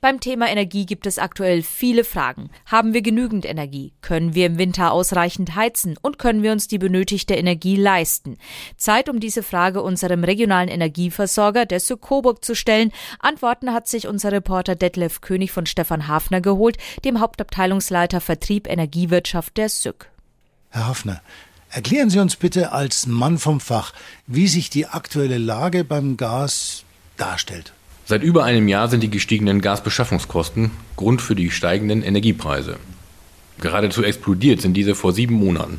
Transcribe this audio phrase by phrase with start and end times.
[0.00, 2.48] Beim Thema Energie gibt es aktuell viele Fragen.
[2.64, 3.92] Haben wir genügend Energie?
[4.00, 5.98] Können wir im Winter ausreichend heizen?
[6.00, 8.38] Und können wir uns die benötigte Energie leisten?
[8.78, 12.92] Zeit, um diese Frage unserem regionalen Energieversorger, der Coburg, zu stellen.
[13.18, 19.58] Antworten hat sich unser Reporter Detlef König von Stefan Hafner geholt, dem Hauptabteilungsleiter Vertrieb Energiewirtschaft
[19.58, 20.10] der SÜK.
[20.70, 21.20] Herr Hafner,
[21.68, 23.92] erklären Sie uns bitte als Mann vom Fach,
[24.26, 26.84] wie sich die aktuelle Lage beim Gas
[27.18, 27.74] darstellt.
[28.10, 32.74] Seit über einem Jahr sind die gestiegenen Gasbeschaffungskosten Grund für die steigenden Energiepreise.
[33.60, 35.78] Geradezu explodiert sind diese vor sieben Monaten.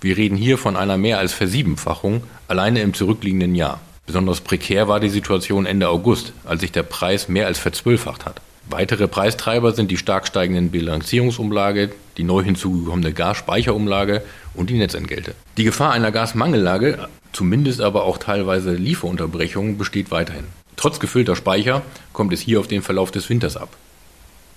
[0.00, 3.80] Wir reden hier von einer mehr als Versiebenfachung alleine im zurückliegenden Jahr.
[4.06, 8.40] Besonders prekär war die Situation Ende August, als sich der Preis mehr als verzwölfacht hat.
[8.70, 14.22] Weitere Preistreiber sind die stark steigenden Bilanzierungsumlage, die neu hinzugekommene Gasspeicherumlage
[14.54, 15.34] und die Netzentgelte.
[15.56, 20.44] Die Gefahr einer Gasmangellage, zumindest aber auch teilweise Lieferunterbrechungen, besteht weiterhin.
[20.82, 21.82] Trotz gefüllter Speicher
[22.12, 23.68] kommt es hier auf den Verlauf des Winters ab.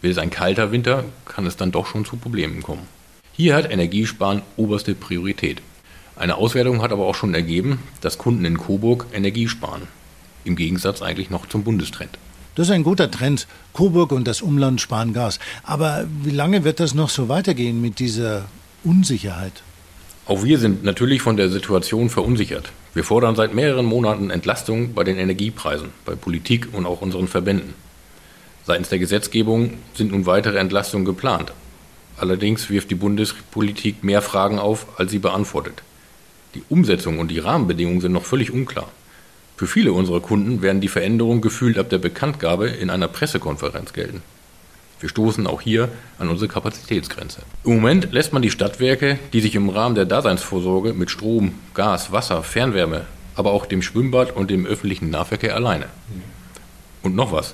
[0.01, 2.81] Wird es ein kalter Winter, kann es dann doch schon zu Problemen kommen.
[3.33, 5.61] Hier hat Energiesparen oberste Priorität.
[6.15, 9.83] Eine Auswertung hat aber auch schon ergeben, dass Kunden in Coburg Energie sparen.
[10.45, 12.17] Im Gegensatz eigentlich noch zum Bundestrend.
[12.55, 13.45] Das ist ein guter Trend.
[13.73, 15.37] Coburg und das Umland sparen Gas.
[15.61, 18.45] Aber wie lange wird das noch so weitergehen mit dieser
[18.83, 19.61] Unsicherheit?
[20.25, 22.71] Auch wir sind natürlich von der Situation verunsichert.
[22.95, 27.73] Wir fordern seit mehreren Monaten Entlastung bei den Energiepreisen, bei Politik und auch unseren Verbänden.
[28.65, 31.51] Seitens der Gesetzgebung sind nun weitere Entlastungen geplant.
[32.15, 35.83] Allerdings wirft die Bundespolitik mehr Fragen auf, als sie beantwortet.
[36.53, 38.89] Die Umsetzung und die Rahmenbedingungen sind noch völlig unklar.
[39.57, 44.21] Für viele unserer Kunden werden die Veränderungen gefühlt ab der Bekanntgabe in einer Pressekonferenz gelten.
[45.05, 47.43] Wir stoßen auch hier an unsere Kapazitätsgrenze.
[47.63, 52.11] Im Moment lässt man die Stadtwerke, die sich im Rahmen der Daseinsvorsorge mit Strom, Gas,
[52.11, 55.85] Wasser, Fernwärme, aber auch dem Schwimmbad und dem öffentlichen Nahverkehr alleine.
[57.03, 57.53] Und noch was.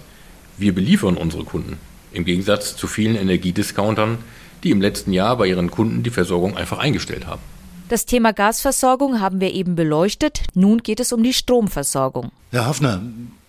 [0.57, 1.77] Wir beliefern unsere Kunden.
[2.13, 4.19] Im Gegensatz zu vielen Energiediscountern,
[4.63, 7.41] die im letzten Jahr bei ihren Kunden die Versorgung einfach eingestellt haben.
[7.89, 10.43] Das Thema Gasversorgung haben wir eben beleuchtet.
[10.53, 12.31] Nun geht es um die Stromversorgung.
[12.51, 13.01] Herr Hafner,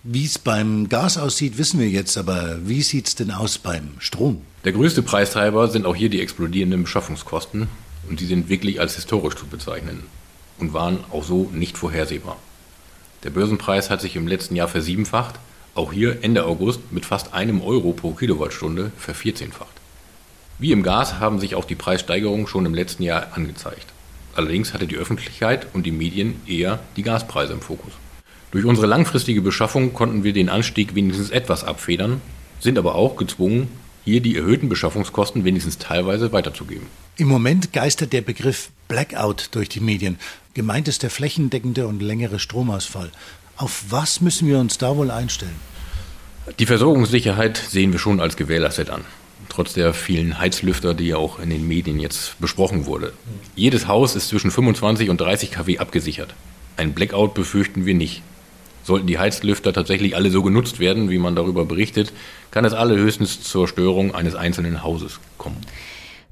[0.03, 3.91] wie es beim Gas aussieht, wissen wir jetzt, aber wie sieht es denn aus beim
[3.99, 4.41] Strom?
[4.65, 7.69] Der größte Preistreiber sind auch hier die explodierenden Beschaffungskosten
[8.09, 10.03] und sie sind wirklich als historisch zu bezeichnen
[10.59, 12.37] und waren auch so nicht vorhersehbar.
[13.23, 15.35] Der Börsenpreis hat sich im letzten Jahr versiebenfacht,
[15.73, 19.71] auch hier Ende August mit fast einem Euro pro Kilowattstunde vervierzehnfacht.
[20.59, 23.87] Wie im Gas haben sich auch die Preissteigerungen schon im letzten Jahr angezeigt.
[24.35, 27.93] Allerdings hatte die Öffentlichkeit und die Medien eher die Gaspreise im Fokus.
[28.53, 32.21] Durch unsere langfristige Beschaffung konnten wir den Anstieg wenigstens etwas abfedern,
[32.59, 33.67] sind aber auch gezwungen,
[34.05, 36.85] hier die erhöhten Beschaffungskosten wenigstens teilweise weiterzugeben.
[37.17, 40.19] Im Moment geistert der Begriff Blackout durch die Medien.
[40.53, 43.09] Gemeint ist der flächendeckende und längere Stromausfall.
[43.57, 45.55] Auf was müssen wir uns da wohl einstellen?
[46.59, 49.01] Die Versorgungssicherheit sehen wir schon als gewährleistet an.
[49.49, 53.13] Trotz der vielen Heizlüfter, die ja auch in den Medien jetzt besprochen wurde.
[53.55, 56.35] Jedes Haus ist zwischen 25 und 30 kW abgesichert.
[56.77, 58.21] Ein Blackout befürchten wir nicht.
[58.83, 62.11] Sollten die Heizlüfter tatsächlich alle so genutzt werden, wie man darüber berichtet,
[62.51, 65.61] kann es alle höchstens zur Störung eines einzelnen Hauses kommen.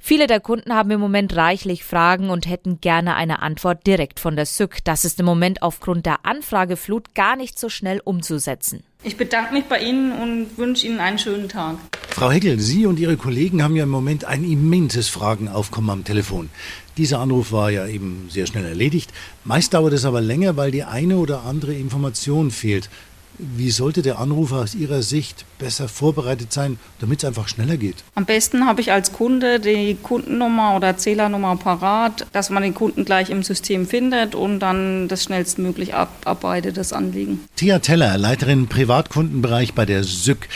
[0.03, 4.35] Viele der Kunden haben im Moment reichlich Fragen und hätten gerne eine Antwort direkt von
[4.35, 4.83] der SÜK.
[4.83, 8.83] Das ist im Moment aufgrund der Anfrageflut gar nicht so schnell umzusetzen.
[9.03, 11.77] Ich bedanke mich bei Ihnen und wünsche Ihnen einen schönen Tag.
[12.09, 16.49] Frau Heckel, Sie und Ihre Kollegen haben ja im Moment ein immenses Fragenaufkommen am Telefon.
[16.97, 19.11] Dieser Anruf war ja eben sehr schnell erledigt.
[19.43, 22.89] Meist dauert es aber länger, weil die eine oder andere Information fehlt.
[23.37, 28.03] Wie sollte der Anrufer aus Ihrer Sicht besser vorbereitet sein, damit es einfach schneller geht?
[28.15, 33.05] Am besten habe ich als Kunde die Kundennummer oder Zählernummer parat, dass man den Kunden
[33.05, 37.39] gleich im System findet und dann das schnellstmöglich abarbeitet, das Anliegen.
[37.55, 40.47] Thea Teller, Leiterin Privatkundenbereich bei der SÜK.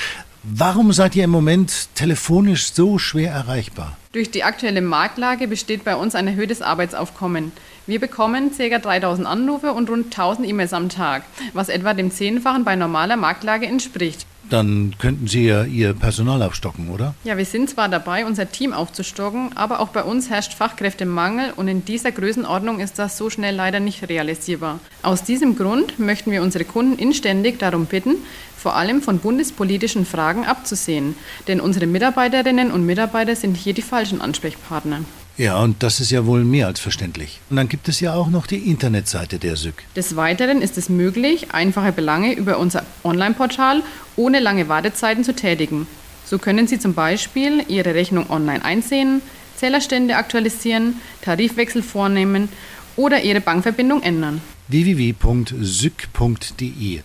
[0.44, 3.97] Warum seid ihr im Moment telefonisch so schwer erreichbar?
[4.16, 7.52] Durch die aktuelle Marktlage besteht bei uns ein erhöhtes Arbeitsaufkommen.
[7.86, 8.80] Wir bekommen ca.
[8.80, 13.66] 3000 Anrufe und rund 1000 E-Mails am Tag, was etwa dem Zehnfachen bei normaler Marktlage
[13.66, 14.26] entspricht.
[14.50, 17.16] Dann könnten Sie ja Ihr Personal aufstocken, oder?
[17.24, 21.68] Ja, wir sind zwar dabei, unser Team aufzustocken, aber auch bei uns herrscht Fachkräftemangel und
[21.68, 24.80] in dieser Größenordnung ist das so schnell leider nicht realisierbar.
[25.02, 28.16] Aus diesem Grund möchten wir unsere Kunden inständig darum bitten,
[28.56, 31.16] vor allem von bundespolitischen Fragen abzusehen,
[31.48, 35.02] denn unsere Mitarbeiterinnen und Mitarbeiter sind hier die falschen Ansprechpartner.
[35.37, 37.41] Ja, und das ist ja wohl mehr als verständlich.
[37.49, 39.73] Und dann gibt es ja auch noch die Internetseite der SÜG.
[39.96, 43.84] Des Weiteren ist es möglich, einfache Belange über unser Online-Portal
[44.16, 45.87] ohne lange Wartezeiten zu tätigen.
[46.26, 49.22] So können Sie zum Beispiel Ihre Rechnung online einsehen,
[49.58, 52.47] Zählerstände aktualisieren, Tarifwechsel vornehmen
[52.96, 54.41] oder Ihre Bankverbindung ändern.
[54.67, 56.02] www.syk.de.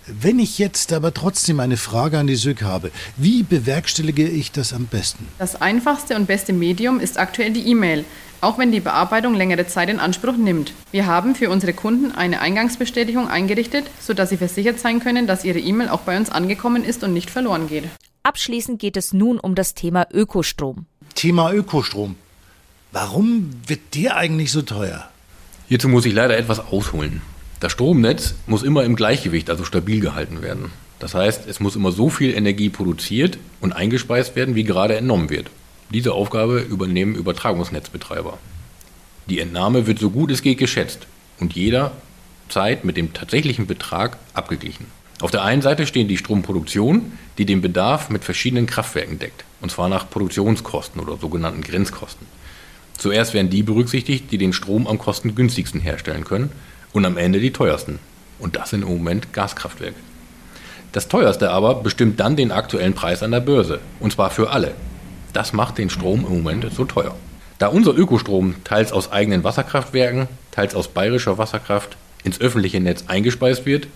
[0.07, 4.73] Wenn ich jetzt aber trotzdem eine Frage an die Syk habe, wie bewerkstellige ich das
[4.73, 5.27] am besten?
[5.39, 8.05] Das einfachste und beste Medium ist aktuell die E-Mail,
[8.41, 10.73] auch wenn die Bearbeitung längere Zeit in Anspruch nimmt.
[10.91, 15.59] Wir haben für unsere Kunden eine Eingangsbestätigung eingerichtet, sodass sie versichert sein können, dass ihre
[15.59, 17.85] E-Mail auch bei uns angekommen ist und nicht verloren geht.
[18.23, 20.87] Abschließend geht es nun um das Thema Ökostrom.
[21.15, 22.17] Thema Ökostrom.
[22.93, 25.09] Warum wird der eigentlich so teuer?
[25.69, 27.23] Hierzu muss ich leider etwas ausholen.
[27.61, 30.73] Das Stromnetz muss immer im Gleichgewicht, also stabil gehalten werden.
[30.99, 35.29] Das heißt, es muss immer so viel Energie produziert und eingespeist werden, wie gerade entnommen
[35.29, 35.51] wird.
[35.91, 38.39] Diese Aufgabe übernehmen Übertragungsnetzbetreiber.
[39.29, 41.07] Die Entnahme wird so gut es geht geschätzt
[41.39, 44.87] und jederzeit mit dem tatsächlichen Betrag abgeglichen.
[45.21, 49.71] Auf der einen Seite stehen die Stromproduktion, die den Bedarf mit verschiedenen Kraftwerken deckt, und
[49.71, 52.27] zwar nach Produktionskosten oder sogenannten Grenzkosten.
[52.97, 56.51] Zuerst werden die berücksichtigt, die den Strom am kostengünstigsten herstellen können
[56.93, 57.99] und am Ende die teuersten.
[58.39, 59.99] Und das sind im Moment Gaskraftwerke.
[60.93, 63.81] Das teuerste aber bestimmt dann den aktuellen Preis an der Börse.
[64.01, 64.73] Und zwar für alle.
[65.33, 67.15] Das macht den Strom im Moment so teuer.
[67.59, 73.67] Da unser Ökostrom teils aus eigenen Wasserkraftwerken, teils aus bayerischer Wasserkraft ins öffentliche Netz eingespeist
[73.67, 73.87] wird,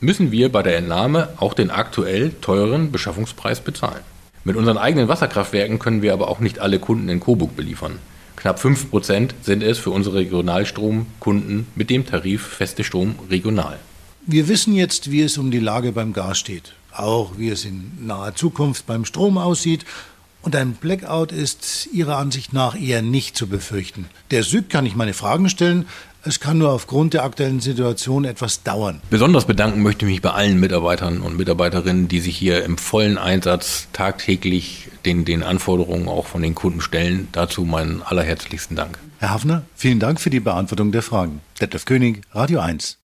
[0.00, 4.02] müssen wir bei der Entnahme auch den aktuell teuren Beschaffungspreis bezahlen.
[4.44, 7.98] Mit unseren eigenen Wasserkraftwerken können wir aber auch nicht alle Kunden in Coburg beliefern.
[8.44, 13.78] Knapp 5% sind es für unsere Regionalstromkunden mit dem Tarif Feste Strom regional.
[14.26, 16.74] Wir wissen jetzt, wie es um die Lage beim Gas steht.
[16.92, 19.86] Auch wie es in naher Zukunft beim Strom aussieht.
[20.42, 24.10] Und ein Blackout ist Ihrer Ansicht nach eher nicht zu befürchten.
[24.30, 25.86] Der Süd kann ich meine Fragen stellen,
[26.24, 29.00] es kann nur aufgrund der aktuellen Situation etwas dauern.
[29.10, 33.18] Besonders bedanken möchte ich mich bei allen Mitarbeitern und Mitarbeiterinnen, die sich hier im vollen
[33.18, 37.28] Einsatz tagtäglich den, den Anforderungen auch von den Kunden stellen.
[37.32, 38.98] Dazu meinen allerherzlichsten Dank.
[39.18, 41.40] Herr Hafner, vielen Dank für die Beantwortung der Fragen.
[41.60, 42.98] Detlef König, Radio 1.